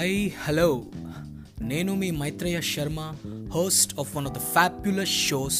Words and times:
Hi 0.00 0.20
hello 0.44 0.66
నేను 1.62 1.92
మీ 1.94 2.08
Maitreya 2.10 2.58
Sharma 2.60 3.00
host 3.54 3.90
of 3.98 4.10
one 4.16 4.26
of 4.26 4.34
the 4.36 4.40
fabulous 4.52 5.14
shows 5.24 5.58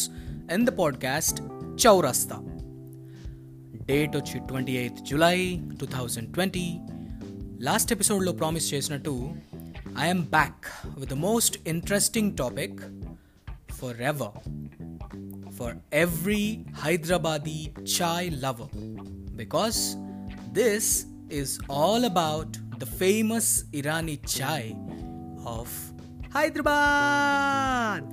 in 0.55 0.65
the 0.65 0.73
podcast 0.79 1.39
Chowrasta 1.85 2.37
date 3.91 4.15
వచ్చి 4.17 4.39
twenty 4.47 4.77
eighth 4.77 5.03
July 5.03 5.37
two 5.81 5.89
thousand 5.97 6.31
twenty 6.35 6.65
last 7.61 7.93
ఎపిసోడ్లో 7.93 8.33
promise 8.33 8.71
చేసినట్టు 8.75 9.15
I'm 10.07 10.25
back 10.29 10.71
with 10.97 11.13
the 11.15 11.19
most 11.27 11.59
interesting 11.75 12.33
topic 12.37 12.81
for 13.73 14.01
ever 14.13 14.35
for 15.59 15.77
every 16.07 16.43
Hyderabadi 16.87 17.61
chai 17.99 18.31
lover 18.47 18.75
because 19.37 19.83
this 20.53 20.93
is 21.33 21.51
all 21.71 22.05
about 22.05 22.57
the 22.81 22.89
famous 22.89 23.47
Irani 23.77 24.17
chai 24.21 24.65
of 25.49 25.69
Hyderabad 26.37 28.05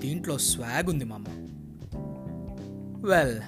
దీంట్లో 0.00 0.38
swag 0.38 0.88
ఉంది 0.88 1.04
మామ. 1.04 1.24
Well 3.10 3.40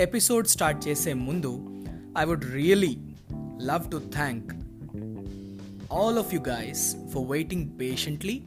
episode 0.00 0.46
start 0.46 0.88
చేసే 0.88 1.12
ముందు 1.12 1.84
I 2.18 2.24
would 2.24 2.44
really 2.44 2.98
love 3.62 3.90
to 3.90 4.02
thank 4.14 4.54
all 5.94 6.18
of 6.18 6.34
you 6.34 6.40
guys 6.48 6.96
for 7.14 7.30
waiting 7.30 7.70
patiently 7.80 8.42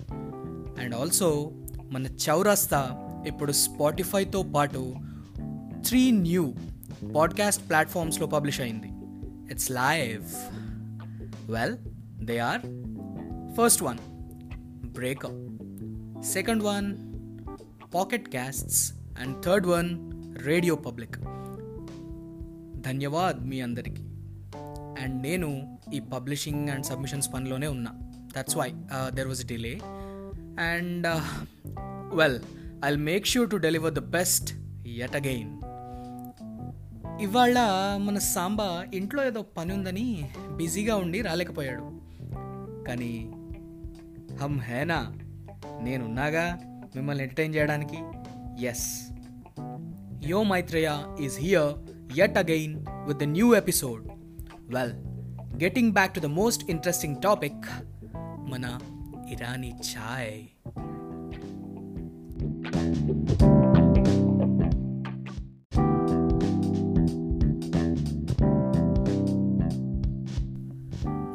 and 0.80 0.95
also 0.95 1.52
మన 1.91 2.05
చౌరస్తా 2.05 2.99
ఇప్పుడు 3.27 3.52
స్పాటిఫైతో 3.52 4.44
పాటు 4.44 4.95
త్రీ 5.88 6.11
న్యూ 6.11 6.53
పాడ్కాస్ట్ 7.16 7.69
ప్లాట్ఫామ్స్లో 7.69 8.27
పబ్లిష్ 8.27 8.61
అయింది. 8.61 8.92
It's 9.52 9.72
live 9.72 10.23
well 11.52 11.77
they 12.25 12.38
are 12.39 12.61
first 13.58 13.83
one 13.83 13.97
breakup 14.88 15.39
second 16.23 16.63
one 16.63 16.88
Pocket 17.95 18.30
Casts 18.30 18.94
and 19.19 19.44
third 19.44 19.67
one 19.67 20.11
Radio 20.44 20.75
Public 20.75 21.17
ధన్యవాద్ 22.81 23.50
మీ 23.50 23.61
అందరికీ. 23.61 24.02
And 25.03 25.22
నేను 25.22 25.78
ఈ 25.94 26.00
పబ్లిషింగ్ 26.00 26.69
అండ్ 26.69 26.85
సబ్మిషన్స్ 26.85 27.33
పనిలోనే 27.33 27.67
ఉన్నా. 27.67 27.91
That's 28.38 28.57
why 28.57 28.73
there 29.13 29.28
was 29.28 29.45
delay 29.45 29.80
and 30.59 31.07
well 32.16 32.39
I 32.85 32.95
make 32.95 33.28
sure 33.28 33.50
to 33.50 33.55
deliver 33.55 33.94
the 33.94 34.00
best 34.00 34.53
yet 34.88 35.16
again 35.16 35.62
ఇవాళ 37.22 37.59
మన 37.97 38.17
సాంబా 38.17 38.86
ఇంట్లో 38.94 39.25
ఏదో 39.25 39.42
పని 39.42 39.73
ఉందని 39.73 40.30
బిజీగా 40.58 40.95
ఉండి 40.95 41.22
రాలేకపోయాడు. 41.22 41.83
కానీ 42.83 43.31
హమ్ 44.38 44.61
హేనా 44.61 45.16
నేనున్నాగా 45.81 46.59
మిమ్మల్ని 46.95 47.23
ఎంటర్టైన్ 47.23 47.56
చేయడానికి? 47.56 47.97
Yes 48.66 49.11
yo 50.25 50.44
Maitreya 50.44 50.91
is 51.22 51.39
here 51.39 51.73
yet 52.17 52.38
again 52.38 52.86
with 52.89 53.17
the 53.17 53.23
new 53.23 53.56
episode 53.56 54.08
well 54.59 54.94
getting 55.64 55.91
back 55.91 56.16
to 56.16 56.19
the 56.19 56.25
most 56.25 56.72
interesting 56.72 57.16
topic 57.16 57.66
మన 58.50 58.80
ఇరానీ 59.30 59.73
ఛాయ్ 59.91 60.47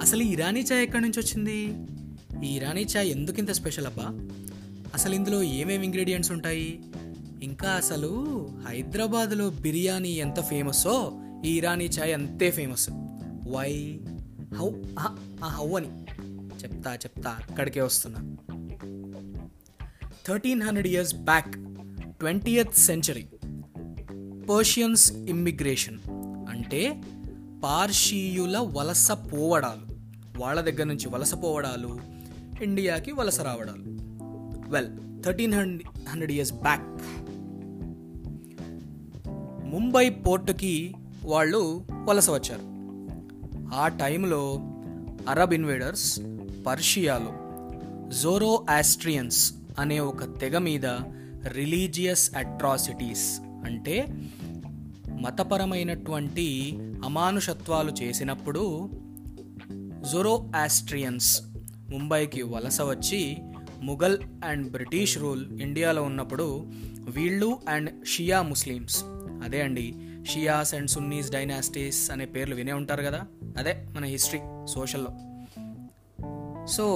అసలు 0.08 0.22
ఈ 0.22 0.28
ఇరానీ 0.28 0.60
చాయ్ 0.60 0.82
ఎక్కడి 0.82 1.02
నుంచి 1.02 1.20
వచ్చింది? 1.20 1.74
ఈ 2.46 2.56
ఇరానీ 2.56 2.82
చాయ్ 2.82 3.10
ఎందుకు 3.10 3.38
ఇంత 3.38 3.50
స్పెషల్ 3.50 3.86
అబ్బా? 3.86 4.28
అసలు 4.94 5.14
ఇందులో 5.14 5.42
ఏమేమి 5.42 5.84
ఇంగ్రీడియంట్స్ 5.84 6.32
ఉంటాయి? 6.32 6.82
ఇంకా 7.42 7.70
అసలు 7.70 8.48
హైదరాబాద్లో 8.68 9.50
బిర్యానీ 9.50 10.08
ఎంత 10.08 10.40
ఫేమస్సో 10.40 11.20
ఈ 11.44 11.56
ఇరానీ 11.56 11.84
చాయ్ 11.84 12.14
అంతే 12.14 12.50
ఫేమస్ 12.50 12.90
వై 13.48 14.00
హౌ 14.56 14.70
హౌ 15.44 15.76
అని. 15.76 15.88
చెప్తా 16.62 16.94
చెప్తా 16.94 17.30
అక్కడికే 17.30 17.80
వస్తున్నా. 17.80 18.36
Thirteen 20.26 20.62
hundred 20.62 20.88
years 20.88 21.14
back 21.14 21.52
twentieth 22.18 22.74
century 22.74 23.26
Persians 24.50 25.12
immigration 25.12 25.98
అంటే 26.48 27.02
పార్షీయుల 27.64 28.58
వలస 28.58 29.12
పోవడాలు. 29.12 29.87
వాళ్ళ 30.38 30.60
దగ్గర 30.60 30.84
నుంచి 30.84 31.08
వలస 31.08 31.34
పోవడాలు 31.34 31.98
ఇండియాకి 32.62 33.12
వలస 33.12 33.40
రావడాలు. 33.40 33.82
Well 34.70 35.22
thirteen 35.24 35.54
hundred 35.54 36.08
hundred 36.08 36.32
years 36.32 36.52
back 36.52 36.86
Mumbai 39.66 40.10
పోర్టుకి 40.10 40.94
వాళ్ళు 41.24 41.84
వలస 42.04 42.30
వచ్చారు. 42.30 42.62
ఆ 43.74 43.88
టైంలో 43.88 44.60
అరబ్ 45.28 45.54
ఇన్వేడర్స్ 45.54 46.20
పర్షియాలో 46.66 47.34
జోరో 48.20 48.66
ఆస్ట్రియన్స్ 48.70 49.54
అనే 49.78 50.00
ఒక 50.00 50.38
తెగ 50.40 50.58
మీద 50.58 50.86
రిలీజియస్ 51.46 52.36
అట్రాసిటీస్ 52.36 53.40
అంటే 53.40 54.06
మతపరమైనటువంటి 55.20 56.78
అమానుషత్వాలు 57.04 57.90
చేసినప్పుడు 57.90 58.90
జొరో 60.12 60.50
ఆస్ట్రియన్స్ 60.56 61.42
ముంబైకి 61.90 62.42
వలస 62.42 62.80
వచ్చి 62.80 63.36
ముఘల్ 63.82 64.18
అండ్ 64.44 64.70
బ్రిటిష్ 64.72 65.18
రూల్ 65.18 65.60
ఇండియాలో 65.60 66.02
ఉన్నప్పుడు 66.02 66.66
వీళ్ళు 67.10 67.58
అండ్ 67.68 68.06
షియా 68.06 68.42
ముస్లిమ్స్. 68.42 69.04
అదే 69.44 69.62
అండి 69.62 69.94
షియాస్ 70.30 70.74
అండ్ 70.74 70.90
సున్నీస్ 70.90 71.30
డైనాస్టీస్ 71.30 72.10
అనే 72.10 72.24
పేర్లు 72.24 72.54
వినే 72.54 72.72
ఉంటారు 72.72 73.02
కదా? 73.02 73.24
అదే 73.58 73.86
మన 73.92 74.04
హిస్టరీ 74.04 74.40
సోషల్లో. 74.66 75.10
సో 76.66 76.86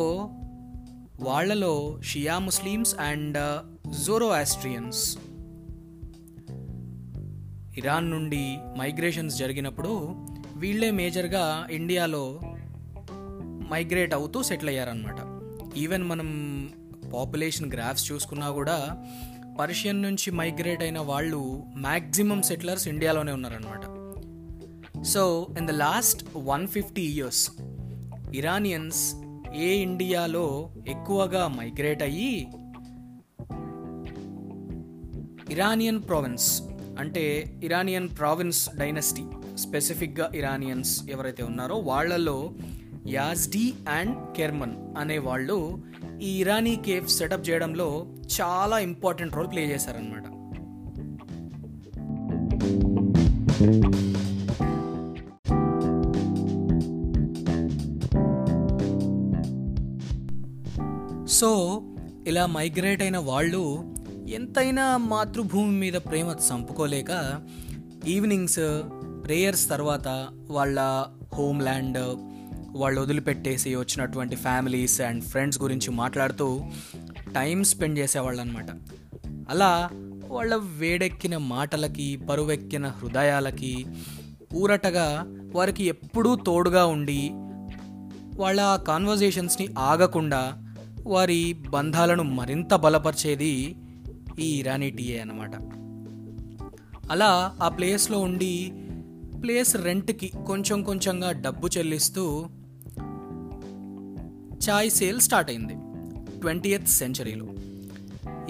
వాళ్ళలో 1.21 2.01
Shia 2.03 2.39
Muslims 2.39 2.95
and 2.95 3.63
Zoroastrians 4.29 5.19
Iran 7.79 8.11
నుండి 8.11 8.59
మైగ్రేషన్స్ 8.79 9.37
జరిగినప్పుడు 9.37 10.15
వీళ్ళే 10.57 10.91
మేజర్గా 10.91 11.69
ఇండియాలో 11.71 12.41
మైగ్రేట్ 13.71 14.15
అవుతూ 14.15 14.43
సెటిల్ 14.43 14.69
అయ్యారనమాట 14.69 15.19
ఈవెన్ 15.77 16.05
మనం 16.05 16.29
పాపులేషన్ 17.15 17.73
గ్రాఫ్స్ 17.73 18.13
చూసుకున్నా 18.13 18.51
కూడా 18.51 18.77
పర్షియన్ 19.59 20.03
నుంచి 20.03 20.31
మైగ్రేట్ 20.31 20.83
అయిన 20.83 20.99
వాళ్ళు 20.99 21.41
మ్యాక్సిమం 21.77 22.43
సెటిలర్స్ 22.43 22.89
ఇండియాలోనే 22.89 23.33
ఉన్నారనమాట 23.33 23.85
so 25.05 25.23
in 25.59 25.69
the 25.69 25.71
last 25.71 26.25
one 26.37 26.69
fifty 26.69 27.03
years 27.03 27.51
Iranians 28.35 29.03
ఏ 29.55 29.71
ఇండియాలో 29.83 30.73
ఎక్కువగా 30.89 31.49
మైగ్రేట్ 31.49 32.03
అయ్యి 32.03 32.35
ఇరానియన్ 35.51 36.03
ప్రావిన్స్ 36.03 36.49
అంటే 36.99 37.25
ఇరానియన్ 37.63 38.09
ప్రావిన్స్ 38.19 38.69
డైనస్టీ 38.79 39.25
స్పెసిఫిక్గా 39.57 40.31
ఇరానియన్స్ 40.35 41.11
ఎవరైతే 41.11 41.43
ఉన్నారో 41.43 41.77
వాళ్ళలో 41.77 42.37
యాజ్డీ 43.09 43.75
అండ్ 43.89 44.37
కెర్మన్ 44.37 44.77
అనే 44.99 45.19
వాళ్ళు 45.19 45.59
ఈ 46.21 46.39
ఇరానీ 46.41 46.77
కేవ్ 46.77 47.09
సెటప్ 47.09 47.49
చేయడంలో 47.49 48.07
చాలా 48.41 48.79
ఇంపార్టెంట్ 48.79 49.35
రోల్ 49.35 49.51
ప్లే 49.53 49.65
చేశారనమాట 49.65 50.27
సో 61.27 61.51
ఇలా 62.27 62.47
మైగ్రేట్ 62.47 63.03
అయిన 63.03 63.19
వాళ్ళు 63.19 63.63
ఎంతైనా 64.29 64.97
మాతృభూమి 64.97 65.77
మీద 65.79 65.93
ప్రేమ 65.93 66.27
చంపుకోలేక 66.27 67.11
ఈవినింగ్స్ 68.07 68.61
ప్రేయర్స్ 69.25 69.69
తర్వాత 69.69 70.09
వాళ్ళ 70.51 70.81
హోమ్ 71.35 71.63
ల్యాండ్ 71.63 71.99
వాళ్ళు 72.77 73.01
వదిలిపెట్టేసి 73.01 73.75
వచ్చినటువంటి 73.75 74.37
ఫ్యామిలీస్ 74.37 75.01
అండ్ 75.01 75.25
ఫ్రెండ్స్ 75.25 75.63
గురించి 75.63 75.91
మాట్లాడుతూ 75.91 76.61
టైం 77.35 77.65
స్పెండ్ 77.65 77.99
చేసేవాళ్ళు 77.99 78.41
అనమాట 78.41 78.67
అలా 79.51 79.91
వాళ్ళ 80.29 80.57
వేడెక్కిన 80.57 81.37
మాటలకి 81.37 82.17
పరువెక్కిన 82.17 82.87
హృదయాలకి 82.89 83.87
ఊరటగా 84.55 85.27
వారికి 85.55 85.85
ఎప్పుడూ 85.85 86.37
తోడుగా 86.37 86.87
ఉండి 86.87 87.31
వాళ్ళ 88.41 88.77
కాన్వర్జేషన్స్ని 88.77 89.69
ఆగకుండా 89.79 90.73
వారి 91.07 91.53
బంధాలను 91.53 92.23
మరింత 92.23 92.75
బలపరిచేది 92.75 93.77
ఈ 94.39 94.59
ఇరానీ 94.59 94.91
టీఏ 94.91 95.19
అనమాట. 95.19 95.51
అలా 97.11 97.57
ఆ 97.63 97.69
ప్లేస్లో 97.69 98.19
ఉండి 98.19 98.73
ప్లేస్ 99.43 99.77
రెంట్కి 99.77 100.33
కొంచెం 100.47 100.83
కొంచెంగా 100.83 101.33
డబ్బు 101.33 101.69
చెల్లిస్తూ 101.79 102.49
చాయ్ 104.69 104.91
సేల్ 104.91 105.21
స్టార్ట్ 105.21 105.51
అయింది. 105.51 105.75
Twenty 106.41 106.69
eighth 106.69 106.89
సెంచరీలో. 106.89 107.47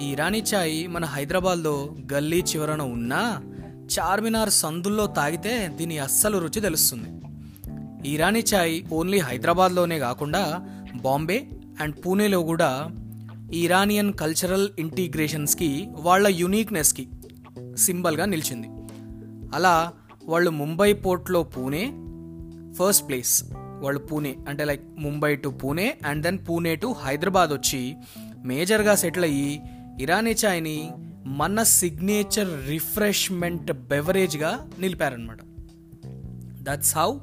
ఈ 0.01 0.05
ఇరానీ 0.11 0.43
చాయ్ 0.53 0.87
మన 0.87 1.05
హైదరాబాద్లో 1.05 1.95
గల్లీ 2.13 2.39
చివరన 2.39 2.81
ఉన్నా 2.81 3.43
చార్మినార్ 3.99 4.49
సందుల్లో 4.49 5.07
తాగితే 5.07 5.67
దీని 5.67 5.99
అస్సలు 5.99 6.37
రుచి 6.37 6.61
తెలుస్తుంది. 6.61 7.09
ఇరానీ 8.09 8.39
చాయ్ 8.39 8.83
ఓన్లీ 8.91 9.19
హైదరాబాద్లోనే 9.19 9.99
కాకుండా 9.99 10.69
బాంబే 10.95 11.47
అండ్ 11.81 11.95
పూణేలో 12.05 12.43
కూడా 12.43 12.89
ఇరానియన్ 13.53 14.13
కల్చరల్ 14.13 14.69
ఇంటిగ్రేషన్స్కి 14.79 15.87
వాళ్ళ 15.89 16.27
యునీక్నెస్కి 16.27 17.07
సింబల్గా 17.77 18.25
నిలిచింది. 18.25 18.67
అలా 19.55 19.93
వాళ్ళు 20.25 20.51
ముంబై 20.51 20.93
పోర్ట్లో 20.93 21.43
పూణే 21.43 21.93
ఫస్ట్ 22.73 23.07
ప్లేస్. 23.07 23.43
వాళ్ళు 23.83 23.99
పూణే 23.99 24.35
అంటే 24.47 24.65
like 24.65 24.81
Mumbai 24.97 25.35
to 25.35 25.49
Pune 25.49 25.97
and 26.05 26.23
then 26.23 26.39
Pune 26.49 26.75
to 26.75 26.87
Hyderabad 26.87 27.49
వచ్చి 27.49 27.95
మేజర్గా 28.45 28.95
సెటిల్ 28.95 29.23
అయ్యి 29.23 29.61
ఇరానీ 29.99 30.35
చాయ్ని 30.45 30.91
మన 31.25 31.63
సిగ్నేచర్ 31.63 32.69
రిఫ్రెష్మెంట్ 32.69 33.71
బెవరేజ్గా 33.71 34.69
నిలిపారనమాట 34.79 35.37
that's 36.63 36.97
how 36.97 37.19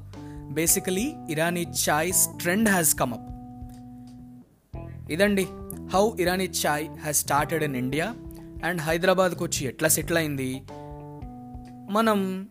basically 0.51 1.12
Irani 1.31 1.67
chai's 1.89 2.29
trend 2.41 2.69
has 2.69 2.95
come 2.95 3.15
up 3.15 3.31
ఇదండి 5.12 5.47
how 5.95 6.11
Irani 6.21 6.45
chai 6.45 6.89
has 6.89 7.19
started 7.19 7.65
in 7.65 7.77
India 7.77 8.15
and 8.65 8.83
హైదరాబాద్కి 8.83 9.43
వచ్చి 9.43 9.67
ఎట్లా 9.67 9.89
సెటిల్ 9.89 10.19
అయింది? 10.19 10.62
మనం 11.91 12.49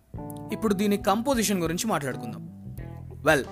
ఇప్పుడు 0.52 0.74
దీని 0.74 0.98
కంపోజిషన్ 0.98 1.62
గురించి 1.62 1.88
మాట్లాడుకుందాం. 1.88 2.44
వెల్ 3.26 3.46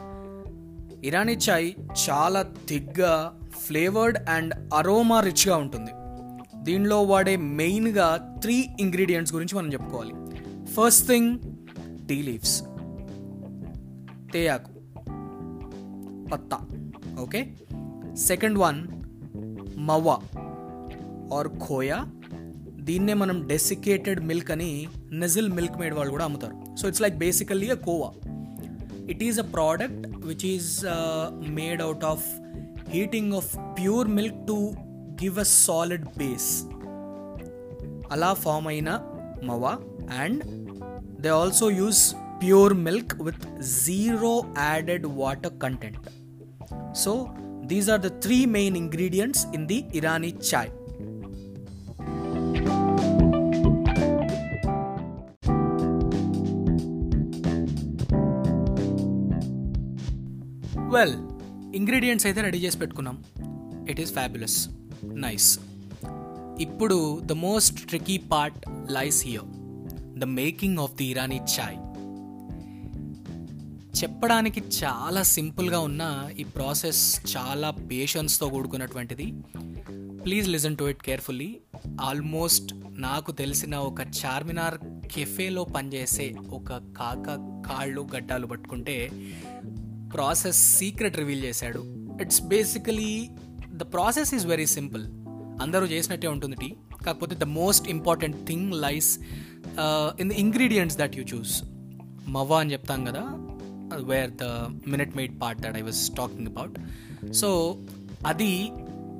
ఇరానీ 1.03 1.33
చాయ్ 1.33 1.73
చాలా 2.09 2.41
థిక్గా 2.69 3.39
ఫ్లేవర్డ్ 3.59 4.29
అండ్ 4.29 4.73
అరోమా 4.73 5.19
రిచ్గా 5.19 5.57
ఉంటుంది. 5.57 5.91
దీనిలో 6.63 7.03
వాడే 7.03 7.35
మెయిన్గా 7.35 8.35
త్రీ 8.41 8.67
ఇంగ్రీడియంట్స్ 8.79 9.33
గురించి 9.33 9.57
మనం 9.57 9.73
చెప్పుకోవాలి. 9.73 10.13
First 10.65 11.07
thing 11.07 11.39
tea 12.07 12.21
leaves. 12.21 12.63
తేయాకు. 14.33 14.71
పత్తా. 16.29 16.57
Okay? 17.19 17.53
Second 18.15 18.57
one 18.57 18.87
mawa. 19.77 20.19
Or 21.33 21.47
khoya. 21.47 22.05
దీన్నే 22.81 23.13
మనం 23.13 23.47
డెసికేటెడ్ 23.47 24.25
మిల్క్ 24.25 24.51
అని 24.51 24.87
నెజిల్ 25.11 25.49
మిల్క్ 25.49 25.77
మేడ్ 25.77 25.93
వాళ్ళు 25.93 26.11
కూడా 26.11 26.25
అమ్ముతారు. 26.25 26.75
So 26.75 26.87
it's 26.87 27.01
like 27.01 27.15
basically 27.15 27.69
a 27.69 27.73
khoa. 27.73 28.26
It 29.11 29.23
is 29.27 29.39
a 29.39 29.47
product 29.55 30.05
which 30.29 30.45
is 30.53 30.69
made 31.59 31.81
out 31.87 32.05
of 32.13 32.25
heating 32.89 33.33
of 33.33 33.51
pure 33.79 34.09
milk 34.17 34.39
to 34.47 34.57
give 35.23 35.37
a 35.45 35.47
solid 35.57 36.07
base 36.17 36.49
అలా 38.11 38.31
form 38.45 38.67
అయిన 38.67 38.89
mawa 39.43 39.73
and 40.23 40.41
they 41.21 41.31
also 41.41 41.67
use 41.81 42.03
pure 42.41 42.73
milk 42.87 43.13
with 43.21 43.45
zero 43.83 44.33
added 44.63 45.05
water 45.21 45.55
content 45.57 46.07
so 47.03 47.13
these 47.63 47.87
are 47.89 48.01
the 48.01 48.11
three 48.25 48.37
main 48.57 48.77
ingredients 48.77 49.43
in 49.55 49.65
the 49.67 49.79
Irani 49.93 50.31
chai 50.49 50.71
well 60.97 61.17
ingredients 61.75 62.25
అయితే 62.25 62.41
ready 62.41 62.57
చేసి 62.57 62.77
పెట్టుకున్నాం. 62.77 63.23
It 63.89 63.99
is 63.99 64.13
fabulous 64.13 64.69
nice 65.13 65.59
ఇప్పుడు 66.61 67.21
the 67.25 67.31
most 67.31 67.85
tricky 67.87 68.17
part 68.17 68.57
lies 68.91 69.25
here 69.25 69.43
the 70.19 70.23
making 70.23 70.77
of 70.77 70.95
the 70.95 71.05
Irani 71.05 71.35
chai 71.35 71.77
చెప్పడానికి 73.99 74.63
చాలా 74.83 75.23
సింపుల్గా 75.23 75.79
ఉన్న 75.79 76.29
ఈ 76.39 76.43
process 76.43 77.21
చాలా 77.37 77.69
పేషెన్స్తో 77.71 78.49
కూడుకున్నటువంటిది. 78.49 79.33
Please 80.23 80.49
listen 80.49 80.77
to 80.77 80.83
it 80.83 81.03
carefully 81.03 81.57
almost 82.01 82.75
నాకు 82.87 83.31
తెలిసిన 83.31 83.75
ఒక 83.75 84.01
చార్మినార్ 84.01 84.77
కెఫేలో 85.13 85.63
పనిచేసే 85.63 86.35
ఒక 86.49 86.69
కాక 86.97 87.27
కాళ్ళు 87.69 88.07
గడ్డాలు 88.15 88.47
పట్టుకుంటే 88.47 89.09
ప్రాసెస్ 90.17 90.59
సీక్రెట్ 90.77 91.17
రివీల్ 91.17 91.43
చేశాడు. 91.43 91.81
It's 92.23 92.41
basically 92.53 93.13
the 93.81 93.85
process 93.93 94.33
is 94.35 94.45
very 94.47 94.67
simple 94.77 95.05
అందరూ 95.63 95.85
చేసినట్టే 95.85 96.27
ఉంటుంది 96.35 96.55
టీ. 96.55 96.69
కాకపోతే 97.05 97.35
the 97.35 97.47
most 97.59 97.85
important 97.89 98.37
thing 98.47 98.67
lies 98.85 99.11
in 100.21 100.29
the 100.29 100.35
ingredients 100.43 100.97
that 100.97 101.15
you 101.17 101.23
choose 101.33 101.53
mawa 102.35 102.57
అని 102.59 102.71
చెప్తాం 102.73 103.01
కదా 103.05 103.23
where 104.11 104.31
the 104.41 104.45
minute 104.89 105.13
made 105.17 105.35
part 105.41 105.61
that 105.61 105.77
I 105.77 105.81
was 105.81 106.01
talking 106.17 106.47
about 106.47 106.75
so 107.33 107.49
అది 108.27 108.51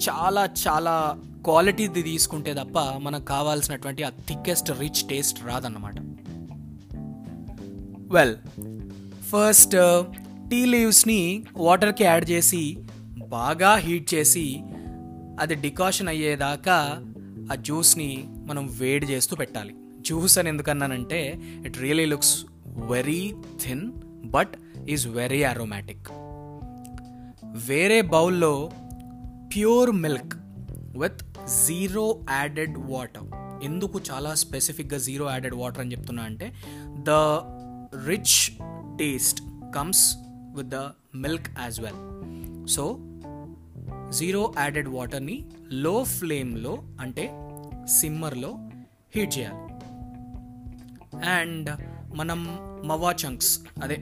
చాలా 0.08 0.44
చాలా 0.66 0.96
క్వాలిటీది 1.46 2.02
తీసుకుంటే 2.04 2.52
తప్ప 2.54 2.80
మనకు 3.06 3.26
కావాల్సినటువంటి 3.26 4.02
ఆ 4.04 4.10
థిక్కెస్ట్ 4.30 4.70
రిచ్ 4.80 5.02
టేస్ట్ 5.10 5.40
రాదన్నమాట. 5.46 5.98
వెల్ 8.16 8.36
ఫస్ట్ 9.32 9.76
టీ 10.50 10.66
లీవ్స్ని 10.66 11.44
వాటర్కి 11.58 12.04
యాడ్ 12.04 12.30
చేసి 12.30 12.78
బాగా 13.28 13.76
హీట్ 13.76 14.14
చేసి 14.14 14.60
అది 15.40 15.56
డికాషన్ 15.56 16.08
అయ్యేదాకా 16.08 17.04
ఆ 17.52 17.56
జ్యూస్ని 17.56 18.26
మనం 18.46 18.78
వేడి 18.80 19.06
చేస్తూ 19.06 19.36
పెట్టాలి. 19.36 19.76
జ్యూస్ 20.02 20.38
అని 20.38 20.50
ఎందుకన్నానంటే 20.50 21.40
it 21.66 21.78
really 21.78 22.06
looks 22.06 22.46
very 22.68 23.36
thin 23.62 23.92
but 24.26 24.50
is 24.90 25.08
very 25.08 25.44
aromatic 25.44 26.08
వేరే 27.68 28.02
బౌల్లో 28.02 28.72
pure 29.56 29.92
milk 29.92 30.34
with 30.98 31.22
zero 31.68 32.20
added 32.32 32.78
water. 32.78 33.24
ఎందుకు 33.64 34.02
చాలా 34.12 34.34
స్పెసిఫిక్గా 34.34 35.00
జీరో 35.00 35.30
యాడెడ్ 35.30 35.56
వాటర్ 35.56 35.80
అని 35.80 35.92
చెప్తున్నా 35.92 36.24
అంటే 36.24 36.54
the 36.86 37.10
rich 38.08 38.58
taste 38.98 39.42
comes 39.76 40.18
with 40.58 40.70
the 40.70 40.76
milk 41.16 41.48
as 41.60 41.82
well 41.82 42.02
so 42.68 43.00
zero 44.10 44.54
added 44.58 44.90
వాటర్ని 44.90 45.46
లో 45.72 46.04
ఫ్లేమ్లో 46.04 46.78
అంటే 47.00 47.26
సిమ్మర్లో 47.86 48.52
హీట్ 49.16 49.38
చేయాలి. 49.38 49.62
అండ్ 51.30 51.70
మనం 52.16 52.40
మవా 52.88 53.12
చంక్స్ 53.12 53.60
అదే 53.84 53.98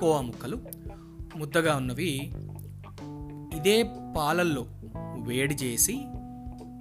కోవా 0.00 0.20
ముక్కలు 0.20 0.58
ముద్దగా 1.36 1.76
ఉన్నవి 1.76 2.10
ఇదే 3.56 3.76
పాలల్లో 4.16 4.66
వేడి 5.18 5.54
చేసి 5.54 5.94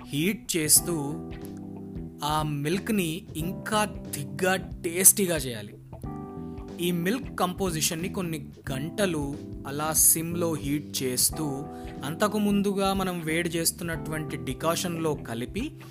హీట్ 0.07 0.57
చేస్తూ 0.57 0.95
ఆ 2.23 2.43
మిల్క్ని 2.43 3.27
ఇంకా 3.37 4.03
థిగ్గా 4.15 4.55
టేస్టీగా 4.55 5.35
చేయాలి. 5.35 5.73
ఈ 6.79 6.91
మిల్క్ 6.91 7.39
కంపోజిషన్ని 7.39 8.09
కొన్ని 8.09 8.47
గంటలు 8.71 9.35
అలా 9.67 9.93
సిమ్లో 9.93 10.53
హీట్ 10.53 11.03
చేస్తూ 11.03 11.45
అంతకు 12.05 12.37
ముందుగా 12.37 12.93
మనం 12.93 13.21
వేడి 13.21 13.49
చేస్తున్నటువంటి 13.49 14.37
డికాషన్లో 14.37 15.13
కలిపి 15.13 15.81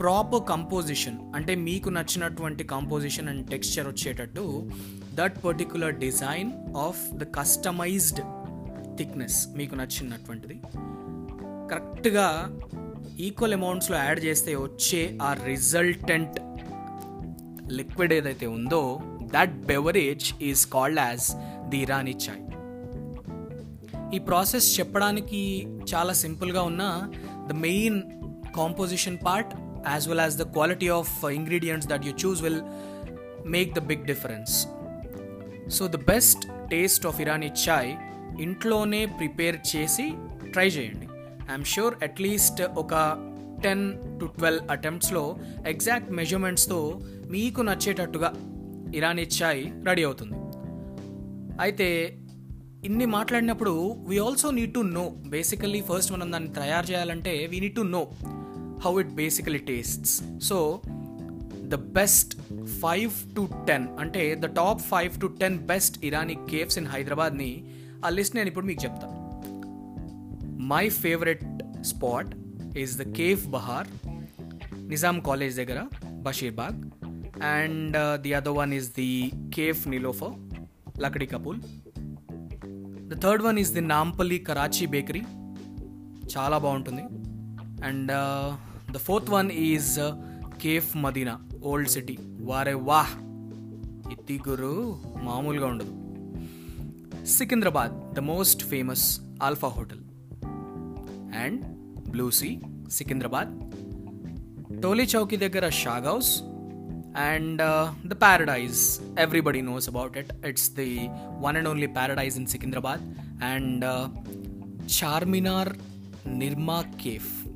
ప్రాపర్ 0.00 0.48
కంపోజిషన్ 0.48 1.18
అంటే 1.34 1.54
మీకు 1.54 1.88
నచ్చినటువంటి 1.88 2.64
కంపోజిషన్ 2.64 3.28
అండ్ 3.28 3.50
టెక్స్చర్ 3.50 3.88
వచ్చేటట్టు 3.88 4.70
that 5.14 5.44
particular 5.44 5.94
design 5.94 6.52
of 6.76 7.14
the 7.14 7.24
customized 7.24 8.20
thickness 8.98 9.48
మీకు 9.56 9.74
నచ్చినటువంటిది. 9.74 10.54
కరెక్ట్గా 11.70 12.58
ఈక్వల్ 13.18 13.54
అమౌంట్స్లో 13.54 13.96
యాడ్ 13.96 14.24
చేస్తే 14.24 14.56
వచ్చే 14.56 15.18
ఆ 15.22 15.32
రిజల్టెంట్ 15.32 16.40
లిక్విడ్ 17.72 18.12
ఏదైతే 18.12 18.46
ఉందో 18.46 19.00
that 19.34 19.52
beverage 19.66 20.42
is 20.42 20.66
called 20.66 20.98
as 20.98 21.26
the 21.68 21.78
Irani 21.78 22.16
chai 22.24 22.42
ఈ 24.16 24.18
ప్రాసెస్ 24.18 24.80
చెప్పడానికి 24.80 25.66
చాలా 25.94 26.12
సింపుల్గా 26.12 26.62
ఉన్న 26.62 27.10
the 27.48 27.52
main 27.52 28.02
composition 28.56 29.18
part 29.26 29.54
as 29.88 30.08
well 30.08 30.20
as 30.20 30.36
the 30.36 30.42
quality 30.42 30.88
of 30.88 31.24
ingredients 31.24 31.88
that 31.88 32.06
you 32.06 32.12
choose 32.26 32.42
will 32.42 32.62
make 33.46 33.74
the 33.74 33.78
big 33.78 34.04
difference 34.04 34.66
so 35.68 35.88
the 35.88 35.96
best 35.96 36.68
taste 36.70 37.06
of 37.06 37.20
Irani 37.20 37.52
chai 37.68 37.96
ఇంట్లోనే 38.40 39.06
prepare 39.06 39.76
చేసి 39.76 40.12
try 40.52 40.68
చేయండి. 40.68 41.06
I'm 41.50 41.64
sure 41.64 41.94
at least 42.02 42.62
ఒక 42.62 42.94
ten 43.62 43.84
to 44.20 44.26
twelve 44.26 44.70
అటెంప్ట్స్లో 44.70 45.36
exact 45.66 46.10
మెజర్మెంట్స్తో 46.10 47.00
మీకు 47.30 47.60
నచ్చేటట్టుగా 47.62 48.30
Irani 48.94 49.22
chai 49.38 49.62
ready 49.86 50.02
అవుతుంది. 50.04 50.36
అయితే 51.60 51.88
ఇన్ని 52.84 53.06
మాట్లాడినప్పుడు 53.06 53.72
we 54.08 54.18
also 54.18 54.50
need 54.50 54.74
to 54.74 54.78
know 54.78 55.02
basically 55.28 55.80
first 55.80 56.12
మనం 56.12 56.32
దాన్ని 56.32 56.52
తయారు 56.52 56.86
చేయాలంటే 56.90 57.46
we 57.46 57.60
need 57.60 57.74
to 57.74 57.80
know 57.80 58.02
how 58.84 59.00
it 59.00 59.08
basically 59.08 59.58
tastes 59.58 60.14
so 60.48 60.58
the 61.68 61.74
best 61.74 62.32
five 62.80 63.36
to 63.36 63.48
ten 63.68 63.88
అంటే 63.98 64.34
the 64.34 64.44
top 64.44 64.80
five 64.82 65.20
to 65.20 65.26
ten 65.26 65.58
best 65.58 66.04
Irani 66.04 66.34
cafes 66.50 66.78
in 66.78 66.86
హైదరాబాద్ని 66.86 67.50
ఆ 68.04 68.08
లిస్ట్ 68.08 68.36
నేను 68.36 68.48
ఇప్పుడు 68.48 68.66
మీకు 68.66 68.84
చెప్తాను 68.84 69.18
my 70.66 70.88
favourite 70.88 71.44
spot 71.82 72.32
is 72.78 72.98
the 72.98 73.02
cafe 73.12 73.46
Bahar 73.48 73.88
Nizam 74.88 75.20
college 75.20 75.56
దగ్గర 75.56 75.80
Basheerbagh 76.22 76.78
and 77.52 77.96
the 78.22 78.32
other 78.32 78.56
one 78.56 78.72
is 78.74 78.88
the 78.94 79.10
cafe 79.54 79.88
Niloufer 79.88 80.34
Lakdikapul 81.26 81.60
the 83.08 83.20
third 83.22 83.42
one 83.42 83.58
is 83.58 83.72
the 83.72 83.80
Nampally 83.80 84.38
Karachi 84.38 84.86
Bakery 84.86 85.22
చాలా 86.36 86.58
బాగుంటుంది 86.58 87.02
and 87.84 88.12
the 88.92 88.96
fourth 88.96 89.30
one 89.30 89.50
is 89.50 89.92
cafe 90.62 90.96
Madina 90.96 91.34
old 91.62 91.88
city 91.88 92.16
వారే 92.40 92.74
వాహ్ 92.74 93.14
ఇత్తి 94.12 94.40
గురు 94.48 95.00
మామూలుగా 95.22 95.66
ఉండదు 95.66 95.92
Secunderabad 97.26 98.14
the 98.14 98.18
most 98.18 98.62
famous 98.64 99.20
Alpha 99.42 99.68
hotel 99.68 100.02
and 101.34 101.60
Blue Sea 102.10 102.58
Secunderabad 102.90 103.52
Tolichowki 105.04 105.36
దగ్గర 105.36 105.68
Shah 105.68 106.06
Ghouse 106.06 106.32
and 107.16 107.62
the 108.08 108.12
Paradise 108.12 109.00
everybody 109.20 109.62
knows 109.62 109.88
about 109.88 110.18
it 110.18 110.46
it's 110.46 110.70
the 110.70 110.98
one 111.40 111.56
and 111.56 111.68
only 111.68 111.86
Paradise 111.86 112.38
in 112.38 112.46
Secunderabad 112.46 113.00
and 113.44 113.84
Charminar 115.02 115.76
Nimrah 116.26 116.84
cafe 117.02 117.46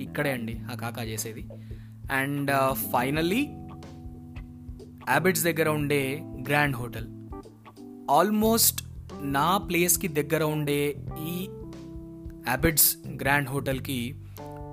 ఇక్కడే 0.00 0.32
అండి 0.32 0.58
ఆ 0.72 0.74
కాకా 0.74 1.02
చేసేది. 1.02 1.48
And 2.12 2.74
finally 2.74 3.48
Abids 5.08 5.44
దగ్గర 5.44 5.68
ఉండే 5.68 6.22
grand 6.48 6.76
hotel 6.76 7.06
almost 8.10 8.84
నా 9.20 9.56
ప్లేస్కి 9.56 10.08
దగ్గర 10.08 10.42
ఉండే 10.42 10.96
ఈ 11.28 11.48
యాబిట్స్ 12.48 12.96
గ్రాండ్ 13.22 13.48
హోటల్కి 13.48 14.14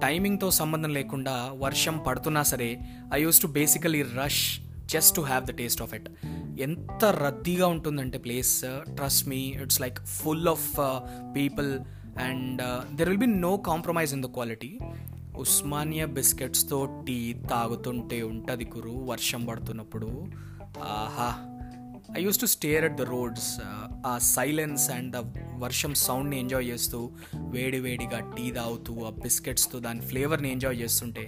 టైమింగ్తో 0.01 0.51
సంబంధం 0.51 0.89
లేకుండా 0.89 1.51
వర్షం 1.53 1.98
పడుతున్నా 1.98 2.43
సరే 2.43 2.79
I 3.13 3.22
use 3.22 3.41
to 3.41 3.48
basically 3.48 4.01
rush 4.01 4.60
just 4.86 5.15
to 5.15 5.22
have 5.22 5.46
the 5.46 5.51
taste 5.51 5.81
of 5.81 5.93
it 5.93 6.10
ఎంత 6.60 7.05
రద్దీగా 7.05 7.67
ఉంటుందంటే 7.67 8.17
place 8.17 8.62
trust 8.96 9.27
me 9.27 9.38
it's 9.38 9.81
like 9.81 10.00
full 10.00 10.48
of 10.48 10.70
people 11.36 11.79
and 12.20 12.62
there 12.96 13.10
will 13.10 13.20
be 13.20 13.27
no 13.27 13.58
compromise 13.58 14.13
in 14.13 14.24
the 14.24 14.25
quality 14.25 14.77
Osmania 15.36 16.05
బిస్కెట్స్తో 16.05 17.03
tea 17.08 17.36
తాగుతుంటే 17.50 18.24
ఉంటుంది 18.24 18.65
కురు 18.65 18.89
వర్షం 18.89 19.46
పడుతున్నప్పుడు. 19.46 20.25
ఆహా. 20.84 21.50
I 22.17 22.22
use 22.22 22.39
to 22.39 22.46
stare 22.46 22.84
at 22.84 22.96
the 22.96 23.01
roads 23.01 23.58
ఆ 24.05 24.17
సైలెన్స్ 24.17 24.89
అండ్ 24.89 25.15
ద 25.15 25.17
వర్షం 25.58 25.93
సౌండ్ని 25.93 26.39
ఎంజాయ్ 26.39 26.67
చేస్తూ 26.67 27.10
వేడి 27.36 27.79
వేడిగా 27.79 28.20
టీ 28.20 28.51
తాగుతూ 28.51 29.03
ఆ 29.03 29.10
బిస్కెట్స్తో 29.10 29.79
దాని 29.79 30.01
ఫ్లేవర్ని 30.01 30.51
ఎంజాయ్ 30.51 30.81
చేస్తుంటే 30.81 31.27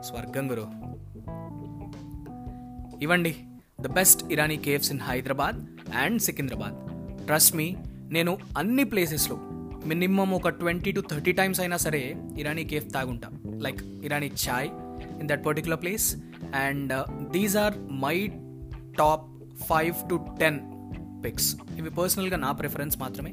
స్వర్గం 0.00 0.50
గురు. 0.50 0.66
ఇవ్వండి 3.02 3.36
the 3.80 3.86
best 3.86 4.32
Irani 4.32 4.56
cafes 4.56 4.90
in 4.90 5.00
Hyderabad 5.00 5.66
and 5.94 6.22
Secunderabad 6.22 6.74
trust 7.26 7.56
me 7.56 7.76
నేను 8.10 8.38
అన్ని 8.58 8.84
ప్లేసెస్లో 8.84 9.36
మినిమం 9.86 10.30
ఒక 10.34 10.48
ట్వంటీ 10.48 10.92
టు 10.92 11.00
థర్టీ 11.10 11.32
టైమ్స్ 11.32 11.60
అయినా 11.60 11.76
సరే 11.76 12.16
Irani 12.38 12.64
cafe 12.64 12.94
తాగుంటా. 12.94 13.28
Like 13.60 13.82
Irani 13.82 14.32
chai 14.48 14.70
in 15.20 15.28
that 15.28 15.46
particular 15.46 15.82
place 15.82 16.16
and 16.54 17.06
these 17.30 17.56
are 17.56 17.74
my 17.78 18.32
top 18.98 19.31
five 19.68 20.10
to 20.10 20.16
ten 20.40 20.58
picks 21.24 21.56
ఇవి 21.78 21.90
పర్సనల్గా 21.90 22.36
నా 22.36 22.52
preference 22.52 22.98
మాత్రమే. 22.98 23.32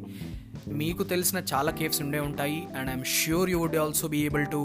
మీకు 0.67 1.03
తెలిసిన 1.03 1.41
చాలా 1.53 1.71
కేవ్స్ 1.71 2.01
ఉండే 2.01 2.19
ఉంటాయి. 2.19 2.67
And 2.77 2.89
I'm 2.89 3.03
sure 3.03 3.49
you 3.49 3.59
would 3.59 3.77
also 3.77 4.07
be 4.07 4.19
able 4.25 4.45
to 4.45 4.61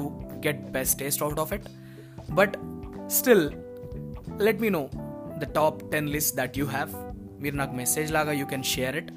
get 0.46 0.62
best 0.70 0.98
taste 0.98 1.22
out 1.22 1.40
of 1.40 1.52
it 1.52 1.66
but 2.32 2.54
still 3.08 3.46
let 4.40 4.60
me 4.60 4.68
know 4.68 4.88
the 5.38 5.52
top 5.54 5.92
ten 5.92 6.08
list 6.08 6.36
that 6.36 6.58
you 6.58 6.66
have 6.66 6.92
మీరు 7.42 7.56
నాకు 7.56 7.74
మెసేజ్ 7.74 8.12
లాగా 8.12 8.32
you 8.32 8.46
can 8.46 8.62
share 8.62 8.96
it 8.96 9.10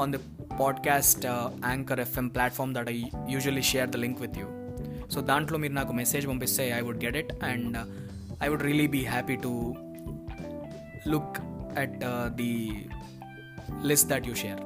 on 0.00 0.12
the 0.12 0.20
podcast 0.60 1.26
Anchor 1.66 2.00
FM 2.00 2.28
platform 2.28 2.74
that 2.74 2.90
I 2.90 2.98
usually 3.28 3.62
share 3.62 3.90
the 3.90 3.96
link 3.96 4.20
with 4.20 4.38
you 4.38 4.46
so 5.08 5.20
దాంట్లో 5.20 5.58
మీరు 5.58 5.72
నాకు 5.72 5.92
message 5.92 6.26
పంపిస్తే 6.28 6.64
I 6.78 6.80
would 6.80 7.04
get 7.04 7.16
it 7.16 7.32
and 7.44 7.76
I 8.44 8.48
would 8.48 8.62
really 8.62 8.86
be 8.86 9.04
happy 9.04 9.36
to 9.36 9.52
look 11.08 11.38
at 11.76 12.02
uh, 12.02 12.30
the 12.36 12.86
list 13.82 14.08
that 14.08 14.24
you 14.24 14.34
share. 14.34 14.60